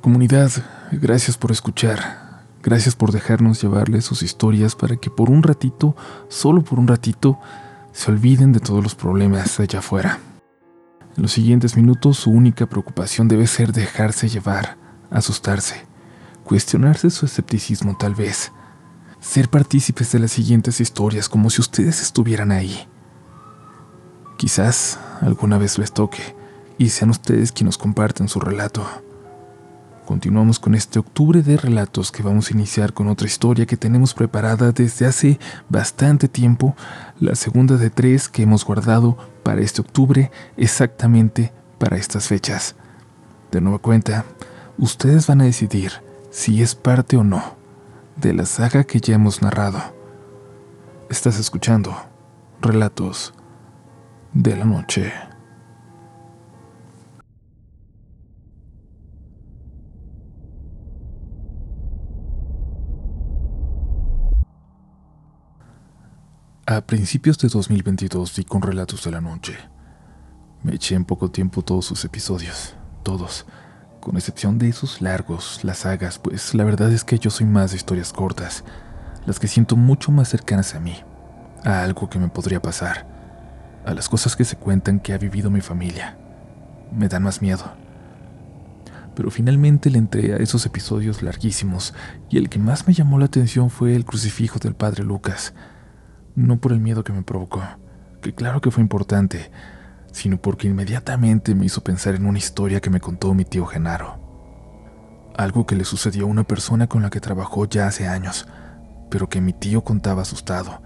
[0.00, 0.50] Comunidad,
[0.92, 2.46] gracias por escuchar.
[2.62, 5.94] Gracias por dejarnos llevarles sus historias para que por un ratito,
[6.28, 7.38] solo por un ratito,
[7.92, 10.18] se olviden de todos los problemas allá afuera.
[11.16, 14.78] En los siguientes minutos su única preocupación debe ser dejarse llevar,
[15.10, 15.84] asustarse,
[16.44, 18.52] cuestionarse su escepticismo tal vez,
[19.20, 22.88] ser partícipes de las siguientes historias como si ustedes estuvieran ahí.
[24.38, 26.34] Quizás alguna vez les toque
[26.78, 28.86] y sean ustedes quienes comparten su relato.
[30.10, 34.12] Continuamos con este octubre de relatos que vamos a iniciar con otra historia que tenemos
[34.12, 35.38] preparada desde hace
[35.68, 36.74] bastante tiempo,
[37.20, 42.74] la segunda de tres que hemos guardado para este octubre exactamente para estas fechas.
[43.52, 44.24] De nueva cuenta,
[44.78, 45.92] ustedes van a decidir
[46.30, 47.54] si es parte o no
[48.16, 49.80] de la saga que ya hemos narrado.
[51.08, 51.94] Estás escuchando
[52.60, 53.32] Relatos
[54.32, 55.29] de la Noche.
[66.70, 69.58] A principios de 2022 di con Relatos de la Noche.
[70.62, 73.44] Me eché en poco tiempo todos sus episodios, todos,
[74.00, 77.72] con excepción de esos largos, las sagas, pues la verdad es que yo soy más
[77.72, 78.62] de historias cortas,
[79.26, 80.94] las que siento mucho más cercanas a mí,
[81.64, 83.04] a algo que me podría pasar,
[83.84, 86.18] a las cosas que se cuentan que ha vivido mi familia.
[86.92, 87.64] Me dan más miedo.
[89.16, 91.94] Pero finalmente le entré a esos episodios larguísimos
[92.28, 95.52] y el que más me llamó la atención fue el crucifijo del padre Lucas
[96.34, 97.62] no por el miedo que me provocó,
[98.20, 99.50] que claro que fue importante,
[100.12, 104.18] sino porque inmediatamente me hizo pensar en una historia que me contó mi tío Genaro.
[105.36, 108.46] Algo que le sucedió a una persona con la que trabajó ya hace años,
[109.10, 110.82] pero que mi tío contaba asustado,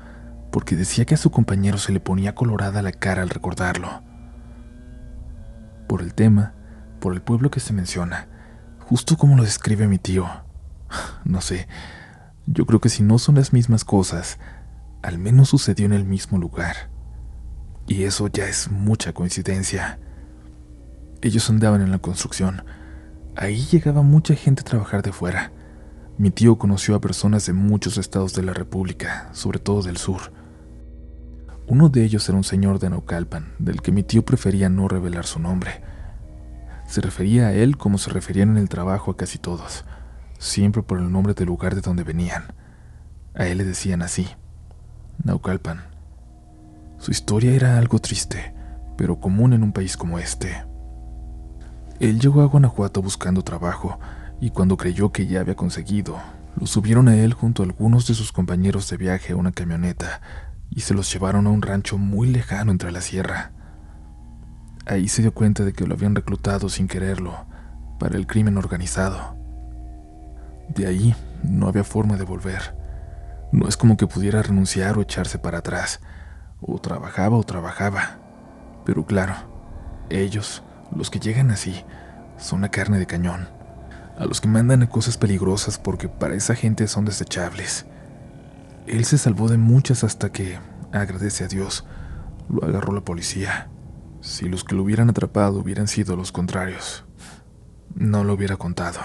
[0.53, 4.03] porque decía que a su compañero se le ponía colorada la cara al recordarlo.
[5.89, 6.55] Por el tema,
[7.00, 8.28] por el pueblo que se menciona,
[8.81, 10.27] justo como lo describe mi tío.
[11.25, 11.67] No sé,
[12.47, 14.38] yo creo que si no son las mismas cosas,
[15.04, 16.88] al menos sucedió en el mismo lugar.
[17.87, 19.98] Y eso ya es mucha coincidencia.
[21.20, 22.65] Ellos andaban en la construcción.
[23.37, 25.53] Ahí llegaba mucha gente a trabajar de fuera.
[26.16, 30.32] Mi tío conoció a personas de muchos estados de la República, sobre todo del sur.
[31.66, 35.26] Uno de ellos era un señor de Naucalpan, del que mi tío prefería no revelar
[35.26, 35.82] su nombre.
[36.87, 39.84] Se refería a él como se referían en el trabajo a casi todos,
[40.38, 42.54] siempre por el nombre del lugar de donde venían.
[43.34, 44.28] A él le decían así,
[45.22, 45.84] Naucalpan.
[46.98, 48.54] Su historia era algo triste,
[48.97, 50.64] pero común en un país como este.
[52.00, 53.98] Él llegó a Guanajuato buscando trabajo
[54.41, 56.19] y cuando creyó que ya había conseguido,
[56.56, 60.20] lo subieron a él junto a algunos de sus compañeros de viaje a una camioneta
[60.70, 63.52] y se los llevaron a un rancho muy lejano entre la sierra.
[64.86, 67.46] Ahí se dio cuenta de que lo habían reclutado sin quererlo
[67.98, 69.36] para el crimen organizado.
[70.69, 72.84] De ahí no había forma de volver.
[73.54, 76.00] No es como que pudiera renunciar o echarse para atrás.
[76.60, 78.19] O trabajaba o trabajaba.
[78.84, 79.37] Pero claro,
[80.10, 81.84] ellos, los que llegan así,
[82.37, 83.48] son la carne de cañón.
[84.19, 87.87] A los que mandan a cosas peligrosas porque para esa gente son desechables.
[88.88, 90.59] Él se salvó de muchas hasta que,
[90.91, 91.87] agradece a Dios,
[92.48, 93.70] lo agarró la policía.
[94.20, 97.04] Si los que lo hubieran atrapado hubieran sido los contrarios,
[97.94, 98.98] no lo hubiera contado.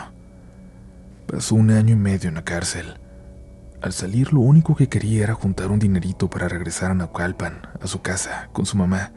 [1.28, 3.00] Pasó un año y medio en la cárcel.
[3.82, 7.88] Al salir lo único que quería era juntar un dinerito para regresar a Naucalpan, a
[7.88, 9.12] su casa, con su mamá.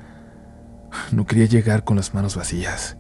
[1.11, 2.97] No quería llegar con las manos vacías.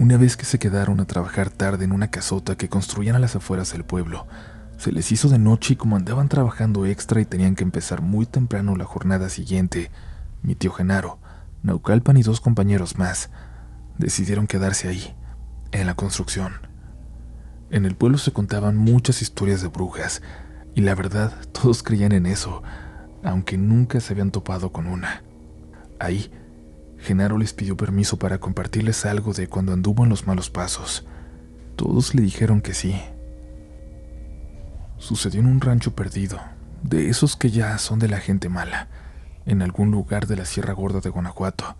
[0.00, 3.36] Una vez que se quedaron a trabajar tarde en una casota que construían a las
[3.36, 4.26] afueras del pueblo,
[4.78, 8.26] se les hizo de noche y como andaban trabajando extra y tenían que empezar muy
[8.26, 9.92] temprano la jornada siguiente,
[10.42, 11.20] mi tío Genaro,
[11.62, 13.30] Naucalpan y dos compañeros más
[13.96, 15.14] decidieron quedarse ahí,
[15.70, 16.73] en la construcción.
[17.74, 20.22] En el pueblo se contaban muchas historias de brujas,
[20.76, 22.62] y la verdad todos creían en eso,
[23.24, 25.24] aunque nunca se habían topado con una.
[25.98, 26.30] Ahí,
[26.98, 31.04] Genaro les pidió permiso para compartirles algo de cuando anduvo en los malos pasos.
[31.74, 32.94] Todos le dijeron que sí.
[34.98, 36.38] Sucedió en un rancho perdido,
[36.84, 38.86] de esos que ya son de la gente mala,
[39.46, 41.74] en algún lugar de la Sierra Gorda de Guanajuato,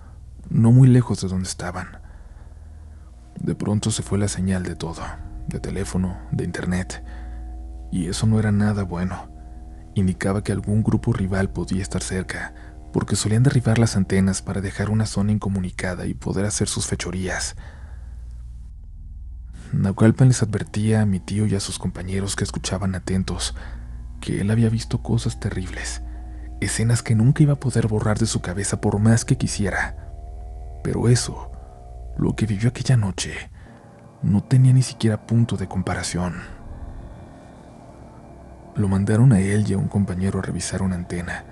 [0.50, 1.98] no muy lejos de donde estaban.
[3.38, 5.04] De pronto se fue la señal de todo
[5.48, 7.04] de teléfono, de internet.
[7.90, 9.28] Y eso no era nada bueno.
[9.94, 12.54] Indicaba que algún grupo rival podía estar cerca,
[12.92, 17.56] porque solían derribar las antenas para dejar una zona incomunicada y poder hacer sus fechorías.
[19.72, 23.54] Naucalpan les advertía a mi tío y a sus compañeros que escuchaban atentos
[24.20, 26.02] que él había visto cosas terribles,
[26.60, 29.96] escenas que nunca iba a poder borrar de su cabeza por más que quisiera.
[30.82, 31.50] Pero eso,
[32.16, 33.50] lo que vivió aquella noche,
[34.24, 36.42] no tenía ni siquiera punto de comparación.
[38.74, 41.44] Lo mandaron a él y a un compañero a revisar una antena,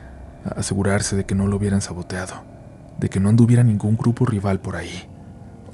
[0.45, 2.43] a asegurarse de que no lo hubieran saboteado,
[2.99, 5.09] de que no anduviera ningún grupo rival por ahí.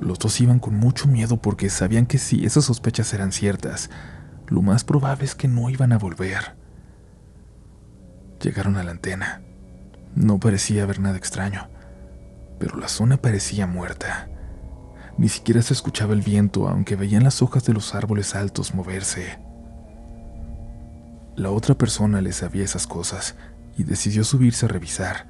[0.00, 3.90] Los dos iban con mucho miedo porque sabían que si esas sospechas eran ciertas,
[4.48, 6.56] lo más probable es que no iban a volver.
[8.42, 9.42] Llegaron a la antena.
[10.14, 11.68] No parecía haber nada extraño,
[12.58, 14.28] pero la zona parecía muerta.
[15.18, 19.40] Ni siquiera se escuchaba el viento, aunque veían las hojas de los árboles altos moverse.
[21.34, 23.34] La otra persona le sabía esas cosas
[23.76, 25.26] y decidió subirse a revisar.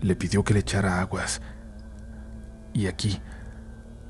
[0.00, 1.40] Le pidió que le echara aguas.
[2.72, 3.20] Y aquí,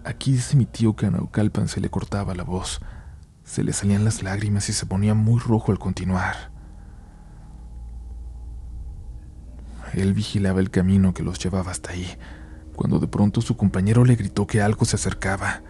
[0.05, 2.81] aquí dice mi tío que a Naucalpan se le cortaba la voz,
[3.45, 6.53] se le salían las lágrimas y se ponía muy rojo al continuar.
[9.93, 12.07] Él vigilaba el camino que los llevaba hasta ahí,
[12.75, 15.63] cuando de pronto su compañero le gritó que algo se acercaba.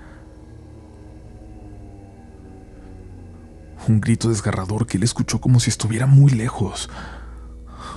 [3.88, 6.88] Un grito desgarrador que él escuchó como si estuviera muy lejos.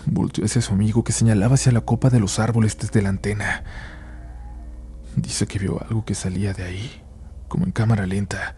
[0.05, 3.63] Volteó hacia su amigo que señalaba hacia la copa de los árboles desde la antena.
[5.15, 7.01] Dice que vio algo que salía de ahí,
[7.47, 8.55] como en cámara lenta,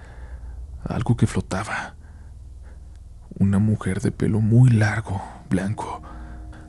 [0.84, 1.96] algo que flotaba.
[3.38, 6.02] Una mujer de pelo muy largo, blanco,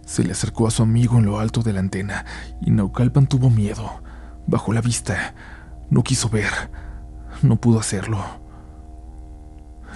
[0.09, 2.25] se le acercó a su amigo en lo alto de la antena
[2.63, 4.03] y Naucalpan tuvo miedo.
[4.47, 5.35] Bajó la vista.
[5.91, 6.51] No quiso ver.
[7.43, 8.25] No pudo hacerlo.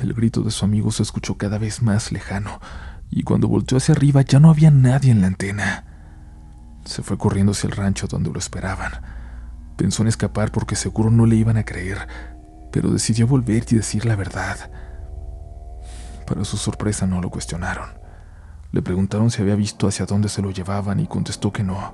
[0.03, 2.61] El grito de su amigo se escuchó cada vez más lejano
[3.11, 5.87] y cuando volteó hacia arriba ya no había nadie en la antena.
[6.85, 8.93] Se fue corriendo hacia el rancho donde lo esperaban.
[9.79, 12.07] Pensó en escapar porque seguro no le iban a creer,
[12.71, 14.71] pero decidió volver y decir la verdad.
[16.27, 18.02] Para su sorpresa no lo cuestionaron.
[18.73, 21.93] Le preguntaron si había visto hacia dónde se lo llevaban y contestó que no.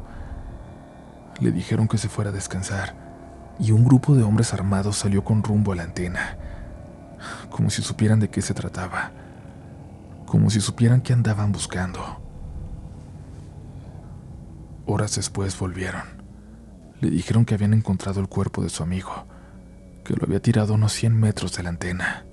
[1.41, 2.95] Le dijeron que se fuera a descansar
[3.59, 6.39] y un grupo de hombres armados salió con rumbo a la antena,
[7.51, 9.11] como si supieran de qué se trataba,
[10.27, 12.23] como si supieran qué andaban buscando.
[14.87, 16.03] Horas después volvieron.
[17.01, 19.27] Le dijeron que habían encontrado el cuerpo de su amigo,
[20.05, 22.25] que lo había tirado unos 100 metros de la antena.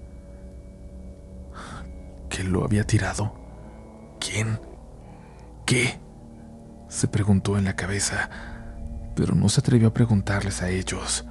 [2.29, 3.44] ¿Que lo había tirado?
[4.25, 4.59] ¿Quién?
[5.65, 5.99] ¿Qué?
[6.87, 8.29] se preguntó en la cabeza,
[9.15, 11.25] pero no se atrevió a preguntarles a ellos.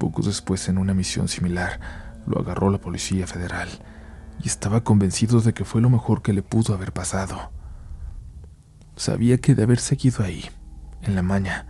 [0.00, 1.78] Poco después, en una misión similar,
[2.26, 3.68] lo agarró la Policía Federal
[4.42, 7.52] y estaba convencido de que fue lo mejor que le pudo haber pasado.
[8.96, 10.44] Sabía que de haber seguido ahí,
[11.02, 11.66] en la maña,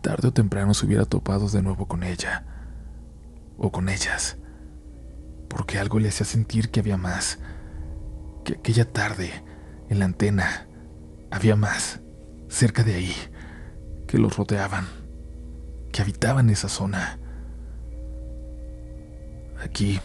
[0.00, 2.44] tarde o temprano se hubiera topado de nuevo con ella,
[3.58, 4.38] o con ellas,
[5.48, 7.38] porque algo le hacía sentir que había más,
[8.44, 9.30] que aquella tarde,
[9.88, 10.68] en la antena,
[11.30, 12.00] había más,
[12.48, 13.14] cerca de ahí,
[14.06, 14.86] que los rodeaban,
[15.92, 17.18] que habitaban esa zona.
[19.62, 19.98] Aquí,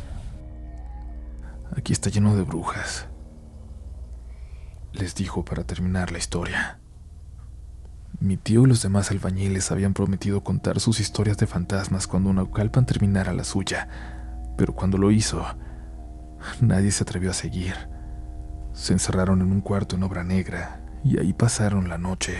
[1.75, 3.07] aquí está lleno de brujas,
[4.93, 6.79] les dijo para terminar la historia.
[8.19, 12.85] Mi tío y los demás albañiles habían prometido contar sus historias de fantasmas cuando Naucalpan
[12.85, 13.87] terminara la suya,
[14.57, 15.45] pero cuando lo hizo,
[16.61, 17.75] nadie se atrevió a seguir.
[18.79, 22.37] Se encerraron en un cuarto en obra negra y ahí pasaron la noche.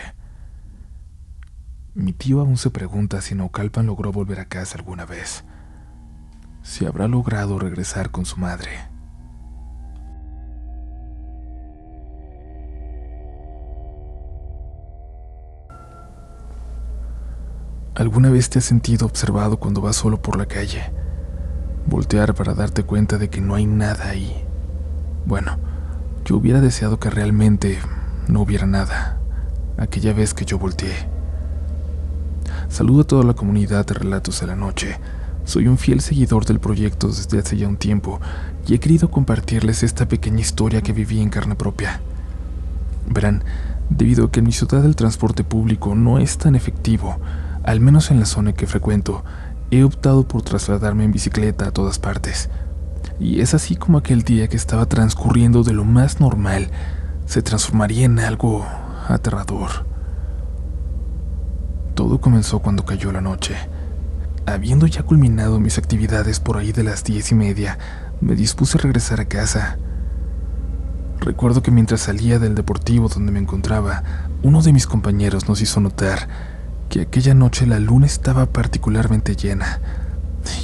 [1.93, 5.43] Mi tío aún se pregunta si Naucalpan logró volver a casa alguna vez,
[6.63, 8.69] si habrá logrado regresar con su madre.
[17.95, 20.89] ¿Alguna vez te has sentido observado cuando vas solo por la calle?
[21.85, 24.45] Voltear para darte cuenta de que no hay nada ahí.
[25.25, 25.68] Bueno,
[26.29, 27.79] yo hubiera deseado que realmente
[28.27, 29.17] no hubiera nada
[29.79, 30.93] aquella vez que yo volteé.
[32.67, 34.99] Saludo a toda la comunidad de Relatos de la Noche.
[35.43, 38.21] Soy un fiel seguidor del proyecto desde hace ya un tiempo
[38.67, 41.99] y he querido compartirles esta pequeña historia que viví en carne propia.
[43.09, 43.43] Verán,
[43.89, 47.17] debido a que en mi ciudad el transporte público no es tan efectivo,
[47.63, 49.23] al menos en la zona que frecuento,
[49.71, 52.51] he optado por trasladarme en bicicleta a todas partes.
[53.19, 56.69] Y es así como aquel día que estaba transcurriendo de lo más normal
[57.25, 58.65] se transformaría en algo
[59.07, 59.85] aterrador.
[61.95, 63.55] Todo comenzó cuando cayó la noche.
[64.45, 67.77] Habiendo ya culminado mis actividades por ahí de las diez y media,
[68.21, 69.77] me dispuse a regresar a casa.
[71.19, 74.03] Recuerdo que mientras salía del deportivo donde me encontraba,
[74.41, 76.29] uno de mis compañeros nos hizo notar
[76.87, 79.81] que aquella noche la luna estaba particularmente llena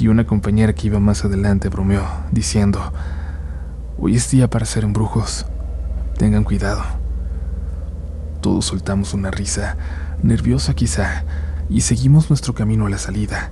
[0.00, 2.92] y una compañera que iba más adelante bromeó, diciendo,
[3.98, 5.46] Hoy es día para ser embrujos,
[6.18, 6.82] tengan cuidado.
[8.40, 9.76] Todos soltamos una risa,
[10.22, 11.24] nerviosa quizá,
[11.70, 13.50] y seguimos nuestro camino a la salida.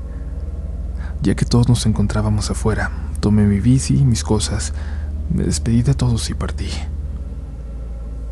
[1.23, 2.91] Ya que todos nos encontrábamos afuera,
[3.21, 4.75] tomé mi bici y mis cosas,
[5.33, 6.69] me despedí de todos y partí.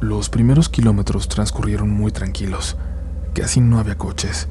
[0.01, 2.77] Los primeros kilómetros transcurrieron muy tranquilos.
[3.35, 4.49] Casi no había coches,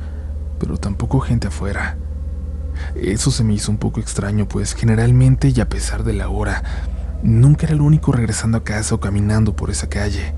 [0.60, 1.98] pero tampoco gente afuera.
[2.96, 6.64] Eso se me hizo un poco extraño, pues generalmente y a pesar de la hora,
[7.24, 10.34] nunca era el único regresando a casa o caminando por esa calle.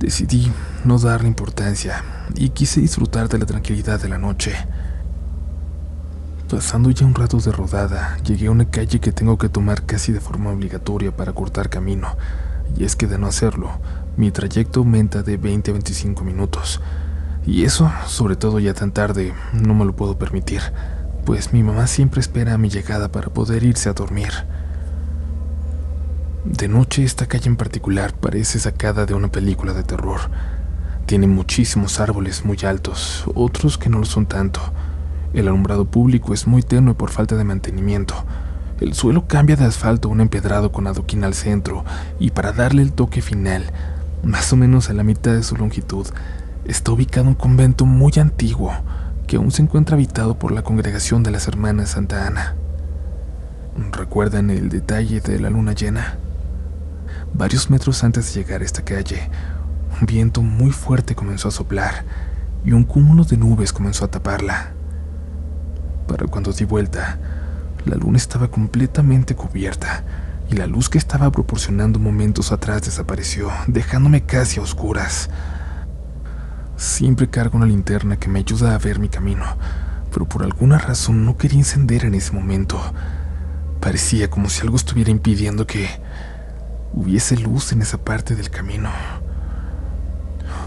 [0.00, 0.52] Decidí
[0.84, 4.54] no darle importancia y quise disfrutar de la tranquilidad de la noche.
[6.50, 10.12] Pasando ya un rato de rodada, llegué a una calle que tengo que tomar casi
[10.12, 12.16] de forma obligatoria para cortar camino,
[12.76, 13.70] y es que de no hacerlo,
[14.16, 16.80] mi trayecto aumenta de 20 a 25 minutos.
[17.46, 20.60] Y eso, sobre todo ya tan tarde, no me lo puedo permitir,
[21.24, 24.32] pues mi mamá siempre espera a mi llegada para poder irse a dormir.
[26.44, 30.20] De noche esta calle en particular parece sacada de una película de terror.
[31.06, 34.60] Tiene muchísimos árboles muy altos, otros que no lo son tanto
[35.34, 38.14] el alumbrado público es muy tenue por falta de mantenimiento.
[38.80, 41.84] El suelo cambia de asfalto a un empedrado con adoquín al centro
[42.20, 43.64] y para darle el toque final,
[44.22, 46.06] más o menos a la mitad de su longitud,
[46.64, 48.72] está ubicado un convento muy antiguo
[49.26, 52.54] que aún se encuentra habitado por la congregación de las Hermanas Santa Ana.
[53.92, 56.18] ¿Recuerdan el detalle de la luna llena?
[57.32, 59.28] Varios metros antes de llegar a esta calle,
[60.00, 62.04] un viento muy fuerte comenzó a soplar
[62.64, 64.72] y un cúmulo de nubes comenzó a taparla.
[66.06, 67.18] Para cuando di vuelta,
[67.84, 70.04] la luna estaba completamente cubierta
[70.50, 75.30] y la luz que estaba proporcionando momentos atrás desapareció, dejándome casi a oscuras.
[76.76, 79.44] Siempre cargo una linterna que me ayuda a ver mi camino,
[80.12, 82.80] pero por alguna razón no quería encender en ese momento.
[83.80, 85.88] Parecía como si algo estuviera impidiendo que
[86.92, 88.90] hubiese luz en esa parte del camino.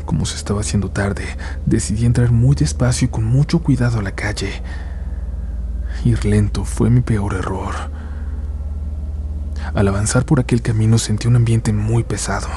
[0.05, 1.25] Como se estaba haciendo tarde,
[1.65, 4.61] decidí entrar muy despacio y con mucho cuidado a la calle.
[6.05, 7.73] Ir lento fue mi peor error.
[9.73, 12.47] Al avanzar por aquel camino sentí un ambiente muy pesado.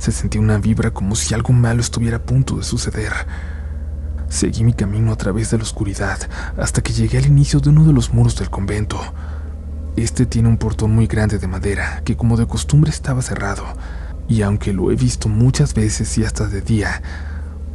[0.00, 3.12] Se sentía una vibra como si algo malo estuviera a punto de suceder.
[4.30, 6.18] Seguí mi camino a través de la oscuridad
[6.56, 8.98] hasta que llegué al inicio de uno de los muros del convento.
[9.96, 13.64] Este tiene un portón muy grande de madera que como de costumbre estaba cerrado,
[14.26, 17.02] y aunque lo he visto muchas veces y hasta de día,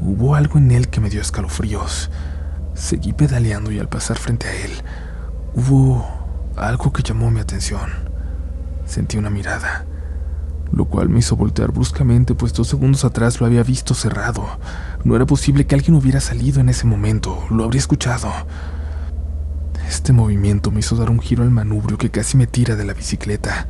[0.02, 2.10] hubo algo en él que me dio escalofríos.
[2.74, 4.72] Seguí pedaleando y al pasar frente a él,
[5.54, 6.04] hubo
[6.58, 7.92] algo que llamó mi atención.
[8.88, 9.86] Sentí una mirada,
[10.76, 14.46] lo cual me hizo voltear bruscamente, pues dos segundos atrás lo había visto cerrado.
[15.06, 18.30] No era posible que alguien hubiera salido en ese momento, lo habría escuchado.
[19.88, 22.94] Este movimiento me hizo dar un giro al manubrio que casi me tira de la
[22.94, 23.68] bicicleta.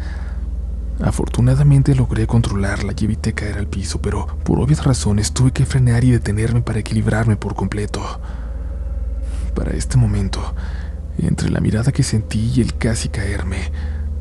[1.03, 6.03] Afortunadamente logré controlarla y evité caer al piso, pero por obvias razones tuve que frenar
[6.03, 8.01] y detenerme para equilibrarme por completo.
[9.53, 10.41] Para este momento,
[11.19, 13.71] entre la mirada que sentí y el casi caerme,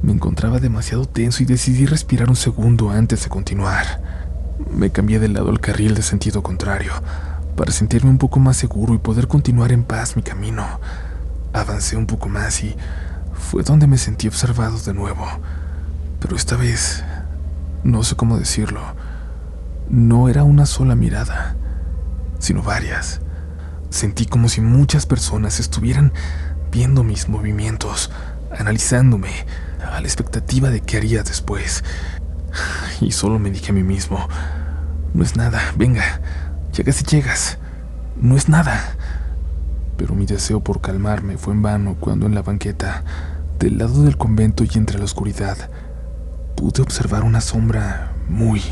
[0.04, 4.02] me encontraba demasiado tenso y decidí respirar un segundo antes de continuar.
[4.70, 6.92] Me cambié de lado al carril de sentido contrario,
[7.56, 10.66] para sentirme un poco más seguro y poder continuar en paz mi camino.
[11.54, 12.76] Avancé un poco más y
[13.32, 15.26] fue donde me sentí observado de nuevo.
[16.20, 17.02] Pero esta vez,
[17.82, 18.82] no sé cómo decirlo,
[19.88, 21.56] no era una sola mirada,
[22.38, 23.22] sino varias.
[23.88, 26.12] Sentí como si muchas personas estuvieran
[26.70, 28.10] viendo mis movimientos,
[28.58, 29.30] analizándome,
[29.94, 31.84] a la expectativa de qué haría después.
[33.00, 34.28] Y solo me dije a mí mismo,
[35.12, 36.20] no es nada, venga,
[36.76, 37.58] llegas y llegas,
[38.20, 38.96] no es nada.
[39.96, 43.04] Pero mi deseo por calmarme fue en vano cuando en la banqueta,
[43.58, 45.56] del lado del convento y entre la oscuridad,
[46.56, 48.62] pude observar una sombra muy,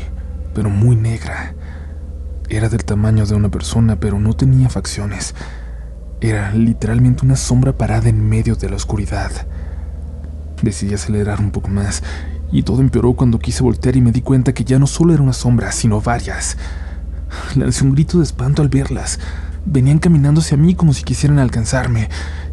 [0.53, 1.55] pero muy negra
[2.49, 5.33] era del tamaño de una persona, pero no tenía facciones.
[6.21, 9.31] Era literalmente una sombra parada en medio de la oscuridad.
[10.63, 12.01] Decidí acelerar un poco más,
[12.51, 15.21] y todo empeoró cuando quise voltear y me di cuenta que ya no solo era
[15.21, 16.57] una sombra, sino varias.
[17.55, 19.19] Lancé un grito de espanto al verlas.
[19.65, 22.09] Venían caminando hacia mí como si quisieran alcanzarme,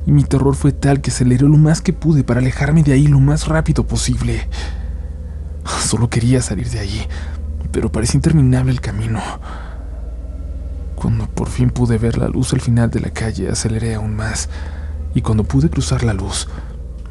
[0.06, 3.06] y mi terror fue tal que aceleré lo más que pude para alejarme de ahí
[3.06, 4.48] lo más rápido posible.
[5.64, 7.06] Solo quería salir de allí,
[7.70, 9.20] pero parecía interminable el camino.
[10.96, 14.48] Cuando por fin pude ver la luz al final de la calle, aceleré aún más,
[15.14, 16.48] y cuando pude cruzar la luz,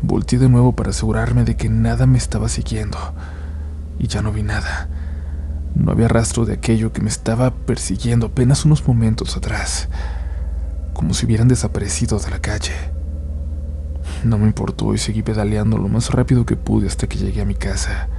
[0.02, 2.98] volteé de nuevo para asegurarme de que nada me estaba siguiendo,
[3.98, 4.90] y ya no vi nada.
[5.76, 9.90] No había rastro de aquello que me estaba persiguiendo apenas unos momentos atrás,
[10.94, 12.74] como si hubieran desaparecido de la calle.
[14.24, 17.46] No me importó y seguí pedaleando lo más rápido que pude hasta que llegué a
[17.46, 18.10] mi casa.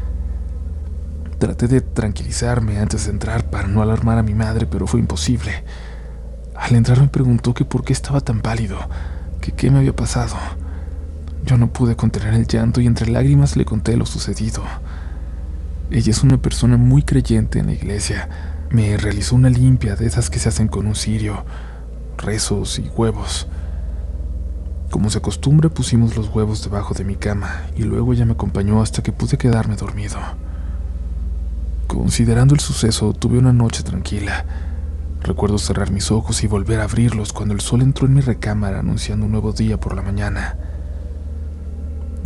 [1.38, 5.64] Traté de tranquilizarme antes de entrar para no alarmar a mi madre, pero fue imposible.
[6.54, 8.78] Al entrar me preguntó que por qué estaba tan pálido,
[9.40, 10.36] que qué me había pasado.
[11.44, 14.62] Yo no pude contener el llanto y entre lágrimas le conté lo sucedido.
[15.90, 18.28] Ella es una persona muy creyente en la iglesia.
[18.70, 21.44] Me realizó una limpia de esas que se hacen con un cirio,
[22.16, 23.48] rezos y huevos.
[24.90, 28.82] Como se acostumbra, pusimos los huevos debajo de mi cama y luego ella me acompañó
[28.82, 30.18] hasta que pude quedarme dormido.
[31.86, 34.44] Considerando el suceso, tuve una noche tranquila.
[35.22, 38.78] Recuerdo cerrar mis ojos y volver a abrirlos cuando el sol entró en mi recámara
[38.78, 40.56] anunciando un nuevo día por la mañana.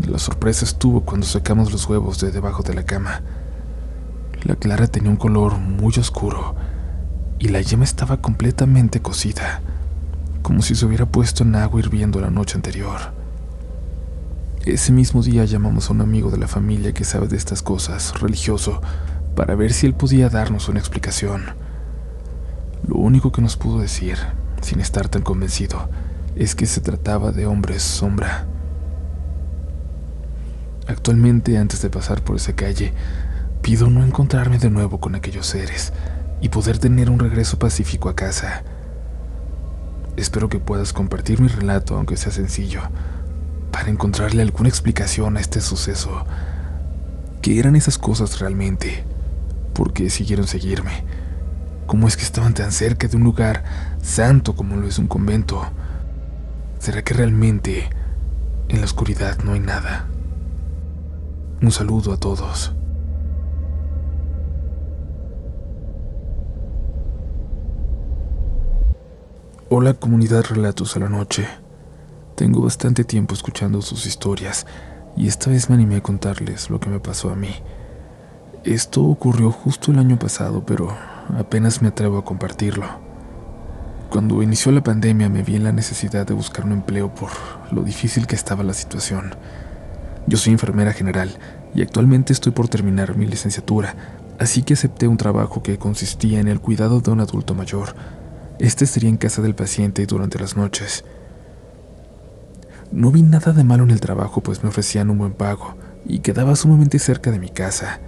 [0.02, 3.22] La sorpresa estuvo cuando sacamos los huevos de debajo de la cama.
[4.44, 6.54] La clara tenía un color muy oscuro
[7.38, 9.62] y la yema estaba completamente cocida,
[10.42, 13.00] como si se hubiera puesto en agua hirviendo la noche anterior.
[14.66, 18.20] Ese mismo día llamamos a un amigo de la familia que sabe de estas cosas,
[18.20, 18.80] religioso,
[19.34, 21.44] para ver si él podía darnos una explicación.
[22.86, 24.18] Lo único que nos pudo decir,
[24.60, 25.88] sin estar tan convencido,
[26.36, 28.46] es que se trataba de hombres sombra.
[30.86, 32.92] Actualmente, antes de pasar por esa calle,
[33.62, 35.94] pido no encontrarme de nuevo con aquellos seres
[36.42, 38.62] y poder tener un regreso pacífico a casa.
[40.16, 42.82] Espero que puedas compartir mi relato, aunque sea sencillo,
[43.72, 46.26] para encontrarle alguna explicación a este suceso.
[47.40, 49.04] ¿Qué eran esas cosas realmente?
[49.72, 51.04] ¿Por qué siguieron seguirme?
[51.86, 53.64] ¿Cómo es que estaban tan cerca de un lugar
[54.02, 55.66] santo como lo es un convento?
[56.78, 57.88] ¿Será que realmente
[58.68, 60.08] en la oscuridad no hay nada?
[61.62, 62.72] Un saludo a todos.
[69.70, 71.46] Hola comunidad Relatos a la Noche.
[72.34, 74.66] Tengo bastante tiempo escuchando sus historias
[75.16, 77.54] y esta vez me animé a contarles lo que me pasó a mí.
[78.64, 80.94] Esto ocurrió justo el año pasado, pero
[81.38, 82.86] apenas me atrevo a compartirlo.
[84.10, 87.30] Cuando inició la pandemia me vi en la necesidad de buscar un empleo por
[87.70, 89.34] lo difícil que estaba la situación.
[90.26, 91.30] Yo soy enfermera general
[91.74, 93.94] y actualmente estoy por terminar mi licenciatura,
[94.38, 97.94] así que acepté un trabajo que consistía en el cuidado de un adulto mayor.
[98.58, 101.04] Este sería en casa del paciente durante las noches.
[102.90, 105.74] No vi nada de malo en el trabajo, pues me ofrecían un buen pago
[106.06, 108.00] y quedaba sumamente cerca de mi casa.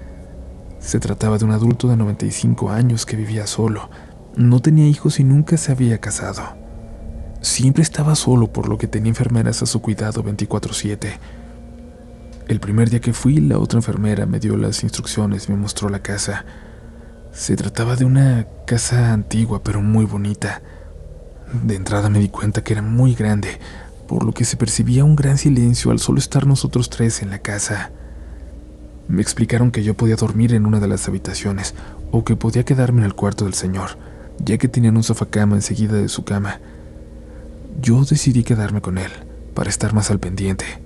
[0.79, 3.90] Se trataba de un adulto de 95 años que vivía solo,
[4.37, 6.42] no tenía hijos y nunca se había casado.
[7.40, 11.18] Siempre estaba solo, por lo que tenía enfermeras a su cuidado 24/7.
[12.48, 15.88] El primer día que fui, la otra enfermera me dio las instrucciones y me mostró
[15.88, 16.44] la casa.
[17.32, 20.62] Se trataba de una casa antigua pero muy bonita.
[21.64, 23.59] De entrada me di cuenta que era muy grande,
[24.06, 27.40] por lo que se percibía un gran silencio al solo estar nosotros tres en la
[27.40, 27.90] casa.
[29.09, 31.74] Me explicaron que yo podía dormir en una de las habitaciones
[32.12, 33.98] o que podía quedarme en el cuarto del señor,
[34.38, 36.61] ya que tenían un sofá cama enseguida de su cama.
[37.82, 39.11] Yo decidí quedarme con él,
[39.52, 40.86] para estar más al pendiente.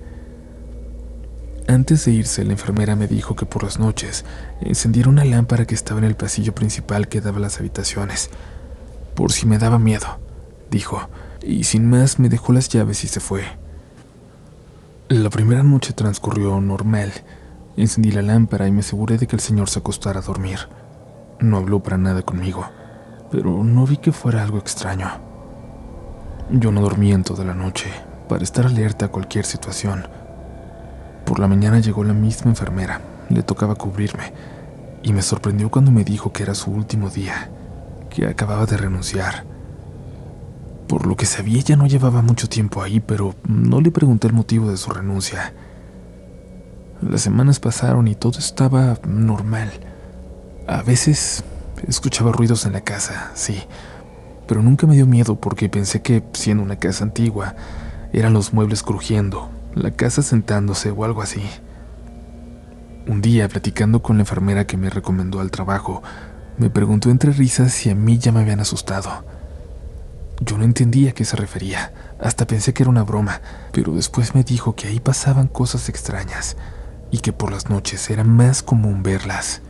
[1.67, 4.25] Antes de irse, la enfermera me dijo que por las noches
[4.61, 8.29] encendiera una lámpara que estaba en el pasillo principal que daba a las habitaciones,
[9.15, 10.19] por si me daba miedo,
[10.69, 11.09] dijo,
[11.41, 13.43] y sin más me dejó las llaves y se fue.
[15.09, 17.11] La primera noche transcurrió normal,
[17.77, 20.59] Encendí la lámpara y me aseguré de que el señor se acostara a dormir.
[21.39, 22.65] No habló para nada conmigo,
[23.31, 25.09] pero no vi que fuera algo extraño.
[26.51, 27.89] Yo no dormí en toda la noche,
[28.27, 30.05] para estar alerta a cualquier situación.
[31.25, 34.33] Por la mañana llegó la misma enfermera, le tocaba cubrirme,
[35.03, 37.49] y me sorprendió cuando me dijo que era su último día,
[38.09, 39.45] que acababa de renunciar.
[40.87, 44.33] Por lo que sabía, ya no llevaba mucho tiempo ahí, pero no le pregunté el
[44.33, 45.53] motivo de su renuncia.
[47.01, 49.71] Las semanas pasaron y todo estaba normal.
[50.67, 51.43] A veces
[51.87, 53.63] escuchaba ruidos en la casa, sí,
[54.47, 57.55] pero nunca me dio miedo porque pensé que, siendo una casa antigua,
[58.11, 61.41] eran los muebles crujiendo, la casa sentándose o algo así.
[63.07, 66.03] Un día, platicando con la enfermera que me recomendó al trabajo,
[66.57, 69.25] me preguntó entre risas si a mí ya me habían asustado.
[70.39, 74.35] Yo no entendía a qué se refería, hasta pensé que era una broma, pero después
[74.35, 76.57] me dijo que ahí pasaban cosas extrañas
[77.11, 79.61] y que por las noches era más común verlas.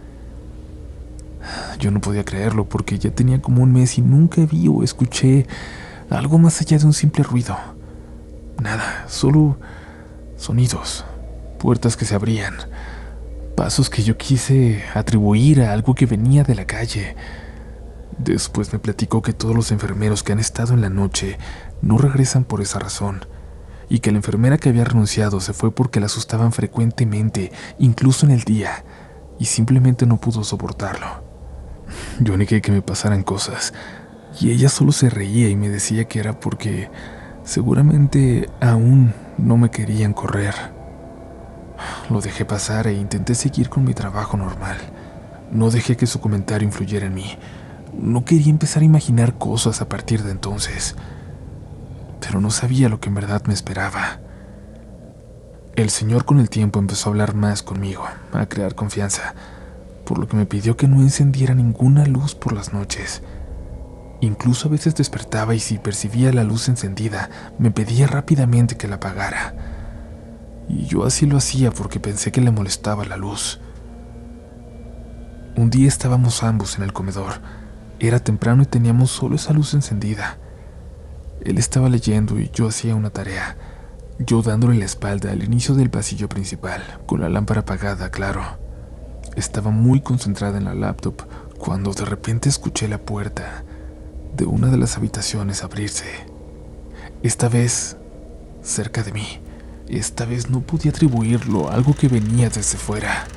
[1.79, 5.47] Yo no podía creerlo porque ya tenía como un mes y nunca vi o escuché
[6.09, 7.57] algo más allá de un simple ruido.
[8.61, 9.57] Nada, solo
[10.41, 11.05] sonidos,
[11.59, 12.55] puertas que se abrían,
[13.55, 17.15] pasos que yo quise atribuir a algo que venía de la calle.
[18.17, 21.37] Después me platicó que todos los enfermeros que han estado en la noche
[21.81, 23.25] no regresan por esa razón
[23.87, 28.31] y que la enfermera que había renunciado se fue porque la asustaban frecuentemente, incluso en
[28.31, 28.85] el día,
[29.37, 31.23] y simplemente no pudo soportarlo.
[32.19, 33.73] Yo negué que me pasaran cosas,
[34.39, 36.89] y ella solo se reía y me decía que era porque
[37.43, 40.53] Seguramente aún no me querían correr.
[42.09, 44.77] Lo dejé pasar e intenté seguir con mi trabajo normal.
[45.51, 47.37] No dejé que su comentario influyera en mí.
[47.99, 50.95] No quería empezar a imaginar cosas a partir de entonces.
[52.19, 54.19] Pero no sabía lo que en verdad me esperaba.
[55.75, 59.33] El señor con el tiempo empezó a hablar más conmigo, a crear confianza,
[60.05, 63.23] por lo que me pidió que no encendiera ninguna luz por las noches.
[64.21, 68.95] Incluso a veces despertaba y si percibía la luz encendida, me pedía rápidamente que la
[68.95, 69.55] apagara.
[70.69, 73.59] Y yo así lo hacía porque pensé que le molestaba la luz.
[75.57, 77.41] Un día estábamos ambos en el comedor.
[77.99, 80.37] Era temprano y teníamos solo esa luz encendida.
[81.43, 83.57] Él estaba leyendo y yo hacía una tarea,
[84.19, 88.43] yo dándole la espalda al inicio del pasillo principal, con la lámpara apagada, claro.
[89.35, 91.23] Estaba muy concentrada en la laptop
[91.57, 93.63] cuando de repente escuché la puerta
[94.35, 96.05] de una de las habitaciones abrirse.
[97.23, 97.97] Esta vez,
[98.61, 99.39] cerca de mí.
[99.87, 103.27] Esta vez no pude atribuirlo a algo que venía desde fuera.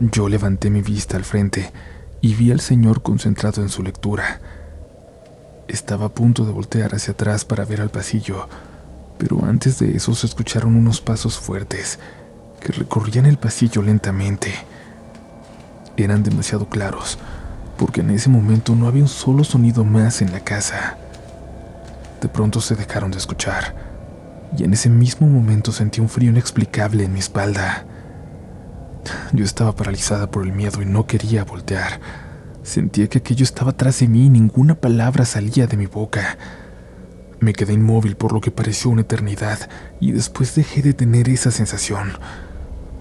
[0.00, 1.72] Yo levanté mi vista al frente
[2.20, 4.40] y vi al señor concentrado en su lectura.
[5.66, 8.48] Estaba a punto de voltear hacia atrás para ver al pasillo,
[9.18, 11.98] pero antes de eso se escucharon unos pasos fuertes
[12.60, 14.52] que recorrían el pasillo lentamente.
[15.96, 17.18] Eran demasiado claros,
[17.76, 20.96] porque en ese momento no había un solo sonido más en la casa.
[22.20, 23.74] De pronto se dejaron de escuchar,
[24.56, 27.84] y en ese mismo momento sentí un frío inexplicable en mi espalda.
[29.32, 32.00] Yo estaba paralizada por el miedo y no quería voltear.
[32.62, 36.36] Sentía que aquello estaba atrás de mí y ninguna palabra salía de mi boca.
[37.40, 39.70] Me quedé inmóvil por lo que pareció una eternidad
[40.00, 42.12] y después dejé de tener esa sensación.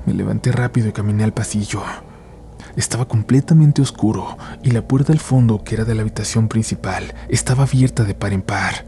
[0.05, 1.81] Me levanté rápido y caminé al pasillo.
[2.75, 7.63] Estaba completamente oscuro y la puerta al fondo, que era de la habitación principal, estaba
[7.63, 8.85] abierta de par en par.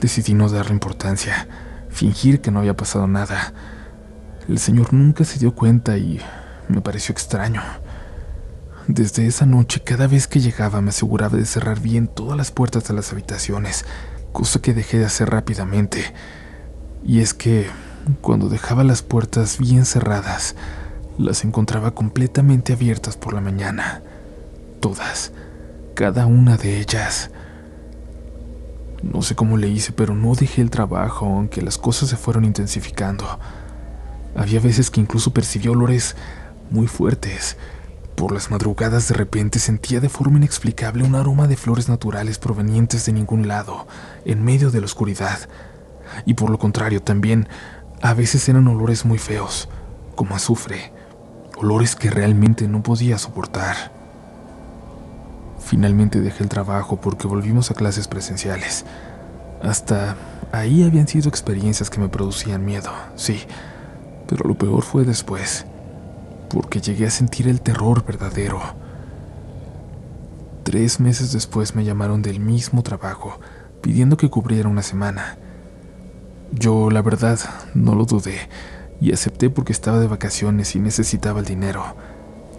[0.00, 1.48] Decidí no darle importancia,
[1.88, 3.52] fingir que no había pasado nada.
[4.48, 6.20] El señor nunca se dio cuenta y
[6.68, 7.62] me pareció extraño.
[8.86, 12.86] Desde esa noche, cada vez que llegaba me aseguraba de cerrar bien todas las puertas
[12.88, 13.84] de las habitaciones,
[14.32, 16.12] cosa que dejé de hacer rápidamente.
[17.04, 17.66] Y es que,
[18.20, 20.56] cuando dejaba las puertas bien cerradas,
[21.18, 24.02] las encontraba completamente abiertas por la mañana.
[24.80, 25.32] Todas,
[25.94, 27.30] cada una de ellas.
[29.02, 32.44] No sé cómo le hice, pero no dejé el trabajo, aunque las cosas se fueron
[32.44, 33.38] intensificando.
[34.34, 36.16] Había veces que incluso percibí olores
[36.70, 37.56] muy fuertes.
[38.20, 43.06] Por las madrugadas de repente sentía de forma inexplicable un aroma de flores naturales provenientes
[43.06, 43.86] de ningún lado,
[44.26, 45.38] en medio de la oscuridad.
[46.26, 47.48] Y por lo contrario también,
[48.02, 49.70] a veces eran olores muy feos,
[50.16, 50.92] como azufre,
[51.56, 53.90] olores que realmente no podía soportar.
[55.58, 58.84] Finalmente dejé el trabajo porque volvimos a clases presenciales.
[59.62, 60.14] Hasta
[60.52, 63.40] ahí habían sido experiencias que me producían miedo, sí,
[64.28, 65.64] pero lo peor fue después,
[66.50, 68.60] porque llegué a sentir el terror verdadero.
[70.64, 73.40] Tres meses después me llamaron del mismo trabajo,
[73.80, 75.38] pidiendo que cubriera una semana.
[76.52, 77.38] Yo, la verdad,
[77.74, 78.48] no lo dudé
[79.00, 81.96] y acepté porque estaba de vacaciones y necesitaba el dinero.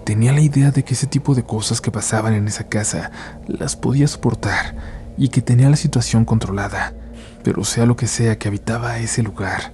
[0.06, 3.12] Tenía la idea de que ese tipo de cosas que pasaban en esa casa
[3.48, 4.76] las podía soportar
[5.18, 6.94] y que tenía la situación controlada,
[7.44, 9.74] pero sea lo que sea que habitaba ese lugar,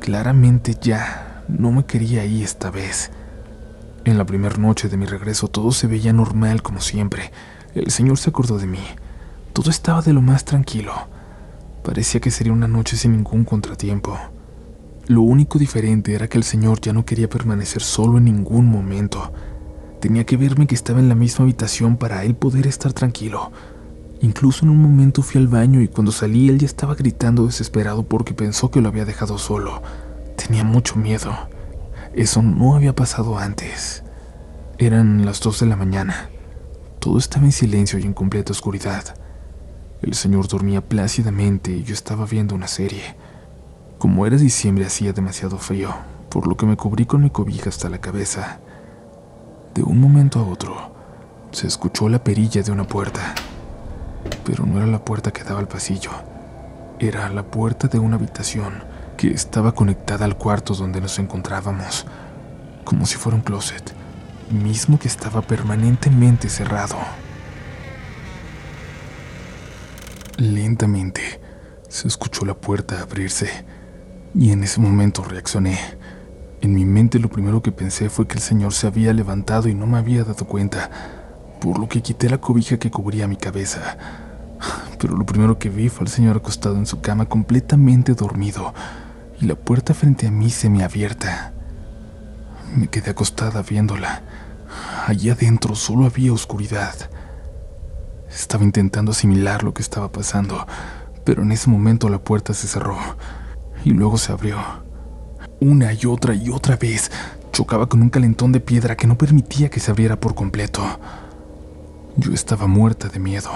[0.00, 3.10] Claramente ya no me quería ahí esta vez.
[4.08, 7.30] En la primera noche de mi regreso todo se veía normal como siempre.
[7.74, 8.80] El señor se acordó de mí.
[9.52, 10.94] Todo estaba de lo más tranquilo.
[11.84, 14.18] Parecía que sería una noche sin ningún contratiempo.
[15.08, 19.30] Lo único diferente era que el señor ya no quería permanecer solo en ningún momento.
[20.00, 23.52] Tenía que verme que estaba en la misma habitación para él poder estar tranquilo.
[24.22, 28.04] Incluso en un momento fui al baño y cuando salí él ya estaba gritando desesperado
[28.04, 29.82] porque pensó que lo había dejado solo.
[30.34, 31.36] Tenía mucho miedo.
[32.18, 34.02] Eso no había pasado antes.
[34.76, 36.28] Eran las dos de la mañana.
[36.98, 39.14] Todo estaba en silencio y en completa oscuridad.
[40.02, 43.16] El señor dormía plácidamente y yo estaba viendo una serie.
[43.98, 45.94] Como era diciembre hacía demasiado frío,
[46.28, 48.58] por lo que me cubrí con mi cobija hasta la cabeza.
[49.74, 50.74] De un momento a otro,
[51.52, 53.34] se escuchó la perilla de una puerta
[54.44, 56.10] pero no era la puerta que daba al pasillo.
[56.98, 58.82] Era la puerta de una habitación
[59.18, 62.06] que estaba conectada al cuarto donde nos encontrábamos,
[62.84, 63.92] como si fuera un closet,
[64.48, 66.96] mismo que estaba permanentemente cerrado.
[70.36, 71.40] Lentamente
[71.88, 73.50] se escuchó la puerta abrirse
[74.36, 75.78] y en ese momento reaccioné.
[76.60, 79.74] En mi mente lo primero que pensé fue que el señor se había levantado y
[79.74, 80.90] no me había dado cuenta,
[81.60, 83.98] por lo que quité la cobija que cubría mi cabeza.
[85.00, 88.72] Pero lo primero que vi fue al señor acostado en su cama completamente dormido
[89.40, 91.52] y la puerta frente a mí semiabierta.
[92.76, 94.22] Me quedé acostada viéndola.
[95.06, 96.94] Allí adentro solo había oscuridad.
[98.28, 100.66] Estaba intentando asimilar lo que estaba pasando,
[101.24, 102.98] pero en ese momento la puerta se cerró
[103.84, 104.58] y luego se abrió.
[105.60, 107.10] Una y otra y otra vez
[107.52, 110.82] chocaba con un calentón de piedra que no permitía que se abriera por completo.
[112.16, 113.50] Yo estaba muerta de miedo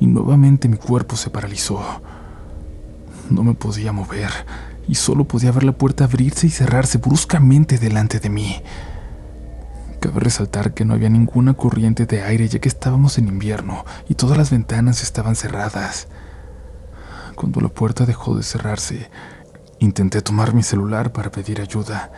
[0.00, 1.80] y nuevamente mi cuerpo se paralizó.
[3.30, 4.30] No me podía mover
[4.88, 8.62] y solo podía ver la puerta abrirse y cerrarse bruscamente delante de mí.
[10.00, 14.14] Cabe resaltar que no había ninguna corriente de aire ya que estábamos en invierno y
[14.14, 16.08] todas las ventanas estaban cerradas.
[17.34, 19.10] Cuando la puerta dejó de cerrarse,
[19.78, 22.10] intenté tomar mi celular para pedir ayuda.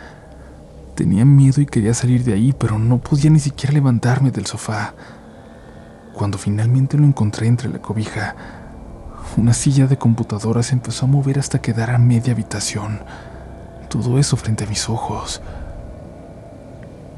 [0.95, 4.93] Tenía miedo y quería salir de ahí, pero no podía ni siquiera levantarme del sofá.
[6.13, 8.35] Cuando finalmente lo encontré entre la cobija,
[9.37, 12.99] una silla de computadora se empezó a mover hasta quedar a media habitación.
[13.89, 15.41] Todo eso frente a mis ojos.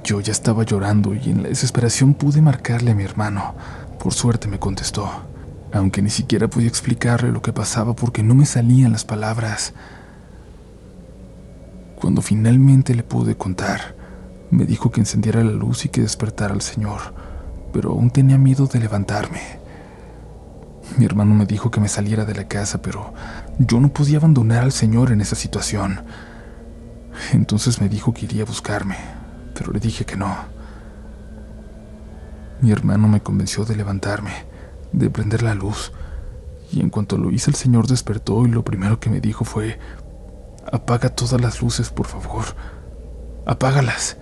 [0.03, 3.55] Yo ya estaba llorando y en la desesperación pude marcarle a mi hermano.
[3.99, 5.09] Por suerte me contestó,
[5.71, 9.73] aunque ni siquiera podía explicarle lo que pasaba porque no me salían las palabras.
[11.95, 13.95] Cuando finalmente le pude contar,
[14.51, 16.99] me dijo que encendiera la luz y que despertara al Señor,
[17.71, 19.62] pero aún tenía miedo de levantarme.
[20.97, 23.13] Mi hermano me dijo que me saliera de la casa, pero
[23.57, 26.01] yo no podía abandonar al Señor en esa situación.
[27.31, 28.97] Entonces me dijo que iría a buscarme,
[29.55, 30.35] pero le dije que no.
[32.61, 34.31] Mi hermano me convenció de levantarme,
[34.91, 35.91] de prender la luz,
[36.71, 39.79] y en cuanto lo hice el señor despertó y lo primero que me dijo fue,
[40.71, 42.45] apaga todas las luces, por favor,
[43.45, 44.17] apágalas.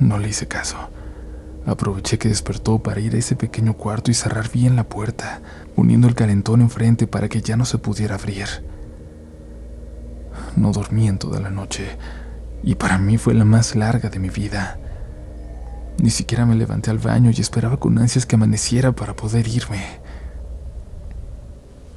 [0.00, 0.76] No le hice caso.
[1.64, 5.40] Aproveché que despertó para ir a ese pequeño cuarto y cerrar bien la puerta,
[5.76, 8.46] poniendo el calentón enfrente para que ya no se pudiera abrir.
[10.56, 11.96] No dormí en toda la noche,
[12.64, 14.78] y para mí fue la más larga de mi vida.
[15.98, 20.00] Ni siquiera me levanté al baño y esperaba con ansias que amaneciera para poder irme.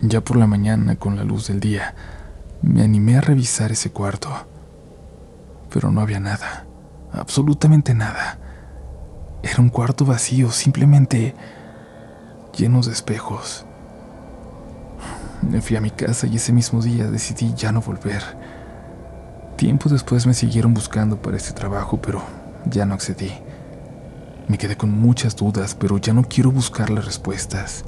[0.02, 1.96] Ya por la mañana, con la luz del día,
[2.62, 4.30] me animé a revisar ese cuarto,
[5.74, 6.68] pero no había nada,
[7.12, 8.40] absolutamente nada.
[9.46, 11.36] Era un cuarto vacío, simplemente
[12.58, 13.64] lleno de espejos.
[15.44, 18.24] Me fui a mi casa y ese mismo día decidí ya no volver.
[19.56, 22.24] Tiempo después me siguieron buscando para este trabajo, pero
[22.66, 23.32] ya no accedí.
[24.48, 27.86] Me quedé con muchas dudas, pero ya no quiero buscar las respuestas.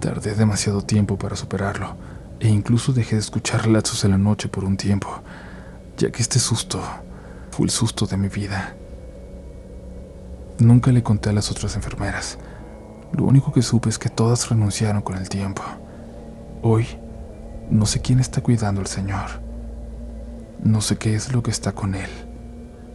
[0.00, 1.94] Tardé demasiado tiempo para superarlo,
[2.40, 5.22] e incluso dejé de escuchar relatos en la noche por un tiempo,
[5.98, 6.82] ya que este susto
[7.52, 8.74] fue el susto de mi vida.
[10.58, 12.38] Nunca le conté a las otras enfermeras.
[13.12, 15.62] Lo único que supe es que todas renunciaron con el tiempo.
[16.62, 16.86] Hoy,
[17.70, 19.42] no sé quién está cuidando al Señor.
[20.62, 22.10] No sé qué es lo que está con él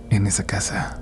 [0.09, 1.01] en esa casa.